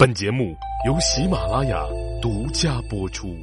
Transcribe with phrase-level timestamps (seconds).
[0.00, 0.56] 本节目
[0.86, 1.84] 由喜马拉雅
[2.22, 3.36] 独家播出。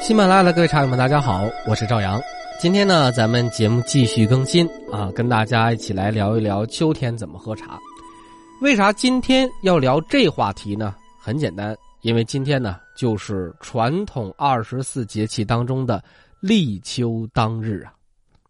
[0.00, 2.22] 喜马拉雅的各位茶友们，大家好，我是赵阳。
[2.60, 7.80] 今天呢，咱们节目继续更新啊，跟大家一起来聊一聊秋天怎么喝茶。
[8.60, 10.94] 为啥今天要聊这话题呢？
[11.18, 16.00] 很简单，因为今天呢，就是传统二十四节气当中的
[16.42, 17.94] 立秋当日啊。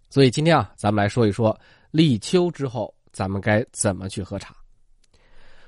[0.09, 1.57] 所以今天啊，咱们来说一说
[1.91, 4.55] 立秋之后咱们该怎么去喝茶。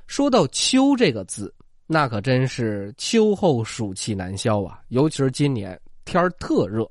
[0.06, 1.54] 说到秋这个字，
[1.86, 6.88] 那可真是秋后暑气难消啊，尤其是今年天儿特热，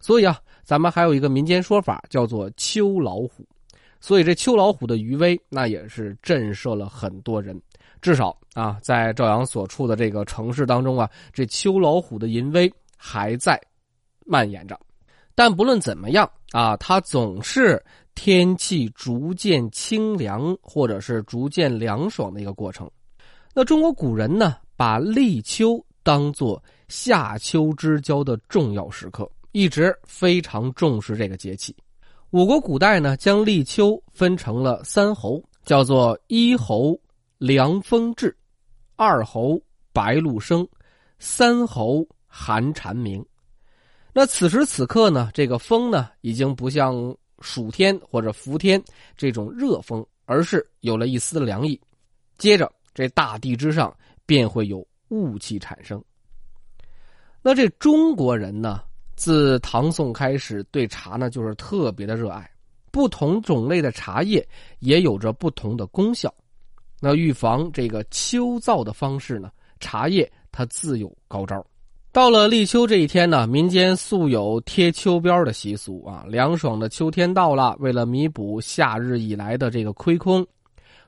[0.00, 3.46] 所以啊，咱们还有一个民间说法叫做秋老虎。
[4.00, 7.60] 所以这秋老虎的余威，那也是震慑了很多人。
[8.00, 13.60] 至少啊，在赵阳所处的这个城市当中啊，这秋老虎的淫威还在
[14.26, 14.78] 蔓延着。
[15.34, 17.82] 但不论怎么样啊，它总是
[18.14, 22.90] 天气逐渐清凉，或者是逐渐凉爽的一个过程。
[23.54, 31.74] 那中国古人呢，把立秋当做夏秋之交的重要时刻，一直非常重视这个节气。
[32.30, 37.00] 我国古代呢，将立秋分成了三候，叫做一候
[37.38, 38.36] 凉风至，
[38.96, 39.60] 二候
[39.92, 40.68] 白露生，
[41.18, 43.24] 三候寒蝉鸣。
[44.12, 48.82] 那此时此刻呢，这个风呢，已经不像暑天或者伏天
[49.16, 51.80] 这种热风，而是有了一丝凉意。
[52.36, 56.02] 接着，这大地之上便会有雾气产生。
[57.40, 58.82] 那这中国人呢，
[59.14, 62.50] 自唐宋开始对茶呢就是特别的热爱，
[62.90, 64.46] 不同种类的茶叶
[64.80, 66.34] 也有着不同的功效。
[67.00, 71.64] 那预防这个秋燥的方式呢，茶叶它自有高招。
[72.12, 76.24] 到了立秋这一天呢，民间素有贴秋膘的习俗啊。
[76.26, 80.44] 凉爽的秋天到了，为了弥补夏日以来的这个亏空，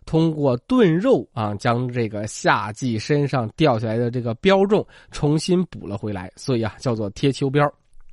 [0.07, 7.69] 通过炖肉啊，将这个夏季身上掉下来的这个膘重重新补了回来，所以啊，叫做贴秋膘。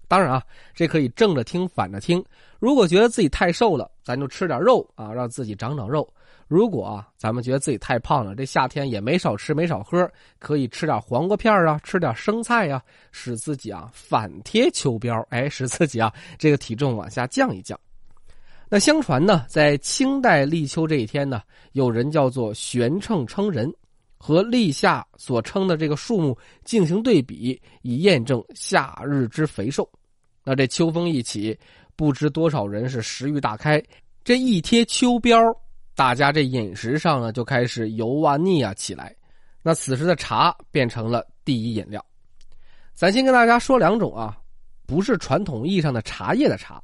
[0.07, 0.41] 当然啊，
[0.73, 2.23] 这可以正着听，反着听。
[2.57, 6.11] 如果觉得自己太瘦了，咱就吃点肉啊，让自己长长肉。
[6.49, 17.79] 如果啊，咱们觉得自己太胖了，这夏天也没少吃没少喝，可以吃点黄瓜片啊，吃点生菜呀，使自己啊反贴秋膘，哎，使自己啊这个体重往下降一降。
[18.67, 21.43] 那相传呢，在清代立秋这一天呢，
[21.73, 23.71] 有人叫做悬秤称人，
[24.17, 29.88] 和立夏所称的这个数目进行对比，以验证夏日之肥瘦。
[30.43, 31.55] 那这秋风一起，
[31.95, 33.79] 不知多少人是食欲大开，
[34.23, 35.55] 这一贴秋膘。
[35.99, 39.13] 大家这饮食上呢就开始油啊腻啊起来，
[39.61, 42.03] 那此时的茶变成了第一饮料。
[42.93, 44.38] 咱先跟大家说两种啊，
[44.88, 46.81] 不是传统意义上的茶叶的茶，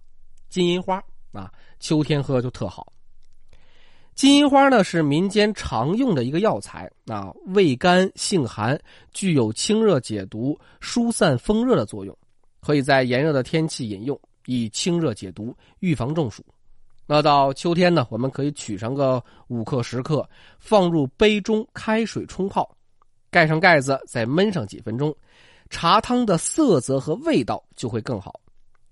[0.49, 1.49] 金银花啊，
[1.79, 2.91] 秋天喝就特好。
[4.15, 8.77] 金银花呢是民间常用的一个药材啊，味甘性寒，
[9.13, 12.13] 具有清热解毒、疏散风热的作用，
[12.59, 16.43] 可以在炎热的天气饮用，以清热解毒，预防中暑。
[17.07, 20.27] 那到秋天呢，我们可以取上个五克十克，
[20.57, 22.67] 放入杯中开水冲泡，
[23.29, 25.15] 盖上盖子，再焖上几分钟，
[25.69, 28.39] 茶汤的色泽和味道就会更好。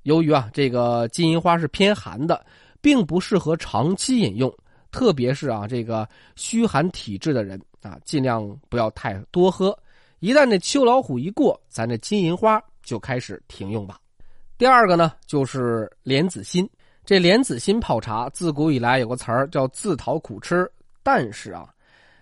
[0.03, 2.45] 由于啊，这个金银花是偏寒的，
[2.81, 4.53] 并不适合长期饮用，
[4.91, 9.75] 特别是啊，这个虚寒体质的人啊，尽量不要太多喝。
[10.19, 13.99] 一旦这秋老虎一过，咱这金银花就开始停用吧。
[14.57, 16.69] 第二个呢，就是莲子心。
[17.05, 20.69] 这莲子心泡茶，自古以来有个词儿叫自讨苦吃。
[21.03, 21.67] 但是啊，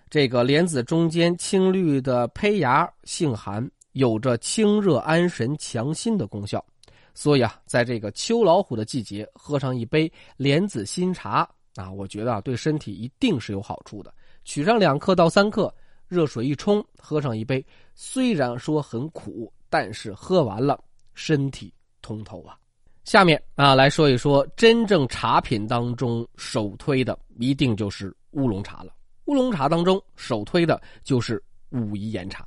[0.09, 6.65] 这个莲子中间青绿的胚芽性寒，有着清热安神、强心的功效。
[7.13, 14.11] 所以啊，在这个秋老虎的季节，喝上一杯莲子心茶啊，我觉得啊，对身体一定是有好处的。
[14.45, 15.71] 取上两克到三克，
[16.07, 20.83] 热水一冲，喝上一杯，虽然说很苦，但是喝完了
[21.13, 21.71] 身体
[22.01, 22.57] 通透啊。
[23.03, 28.93] 下面啊，来说一说真正茶品当中首推的，一定就是乌龙茶了。
[29.25, 32.45] 乌龙茶当中首推的就是武夷岩茶。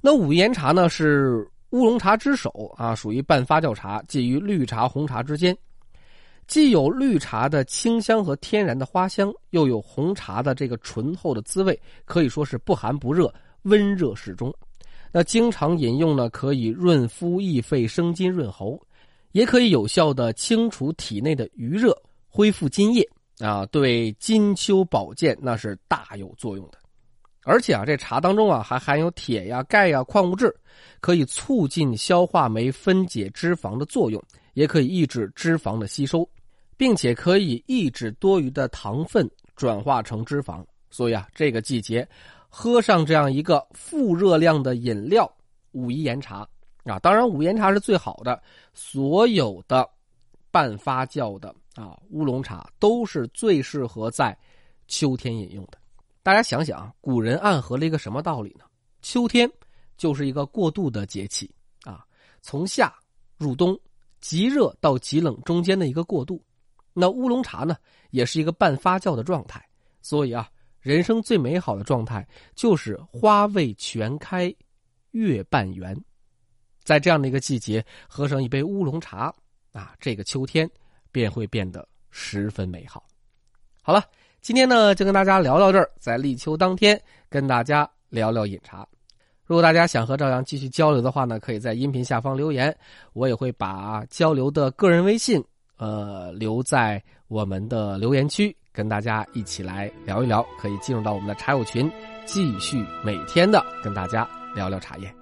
[0.00, 5.56] 那武夷岩茶呢，是乌龙茶之首啊，属于半发酵茶，介于绿茶、红茶之间，
[6.46, 13.32] 既有绿茶的清香和天然的花香，又有红茶的这个醇厚的滋味，可以说是不寒不热，
[13.62, 14.54] 温热适中。
[15.12, 18.80] 那经常饮用呢，可以润肤益肺、生津润喉。
[19.32, 21.96] 也可以有效的清除体内的余热，
[22.28, 26.78] 恢复津液啊，对金秋保健那是大有作用的。
[27.42, 30.54] 而且啊，这茶当中啊还含有铁呀、钙呀、矿物质，
[31.00, 34.22] 可以促进消化酶分解脂肪的作用，
[34.52, 36.28] 也可以抑制脂肪的吸收，
[36.76, 40.62] 并且可以抑制多余的糖分转化成脂肪。
[40.90, 42.06] 所以啊，这个季节
[42.48, 45.30] 喝上这样一个负热量的饮料——
[45.72, 46.46] 武夷岩茶
[46.84, 48.42] 啊，当然武夷岩茶是最好的。
[48.72, 49.88] 所有的
[50.50, 54.36] 半发酵的啊乌龙茶都是最适合在
[54.88, 55.78] 秋天饮用的。
[56.22, 58.64] 大家想想，古人暗合了一个什么道理呢？
[59.02, 59.50] 秋天
[59.96, 61.52] 就是一个过渡的节气
[61.84, 62.04] 啊，
[62.42, 62.94] 从夏
[63.36, 63.78] 入冬，
[64.20, 66.42] 极热到极冷中间的一个过渡。
[66.92, 67.76] 那乌龙茶呢，
[68.10, 69.64] 也是一个半发酵的状态。
[70.02, 70.48] 所以啊。
[70.82, 74.50] 人生最美好的状态就是花未全开，
[75.10, 75.94] 月半圆。
[76.82, 79.32] 在这样的一个季节，喝上一杯乌龙茶
[79.72, 80.68] 啊，这个秋天
[81.12, 83.04] 便会变得十分美好。
[83.82, 84.04] 好了，
[84.40, 88.86] 今天呢就跟大家聊到这儿，在立秋当天跟大家聊聊饮茶。
[89.44, 92.76] 如果大家想和赵阳继续交流的话呢，可以在音频下方留言，
[93.12, 95.42] 我也会把交流的个人微信
[95.76, 98.56] 呃留在我们的留言区。
[98.72, 101.90] 跟大家一起来聊一聊，可以进入到我们的茶友群，
[102.24, 105.19] 继续每天的跟大家聊聊茶叶。